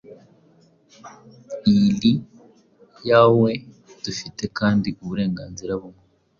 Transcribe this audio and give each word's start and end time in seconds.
Iyi 1.69 1.89
Ii 2.09 2.15
yoe 3.09 3.53
dufite, 4.03 4.43
kandi 4.57 4.87
uburenganzira 5.01 5.73
bumwe 5.81 6.03